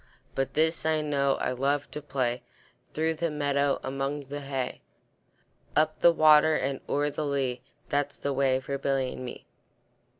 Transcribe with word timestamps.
But 0.33 0.55
this 0.55 0.83
I 0.83 1.01
know, 1.01 1.35
I 1.35 1.51
love 1.51 1.91
to 1.91 2.01
play, 2.01 2.41
Through 2.91 3.13
the 3.13 3.29
meadow, 3.29 3.79
among 3.83 4.21
the 4.21 4.41
hay; 4.41 4.81
Up 5.75 5.99
the 5.99 6.11
water 6.11 6.55
and 6.55 6.79
o'er 6.89 7.11
the 7.11 7.23
lea, 7.23 7.61
That's 7.89 8.17
the 8.17 8.33
way 8.33 8.59
for 8.59 8.79
Billy 8.79 9.13
and 9.13 9.23
me. 9.23 9.45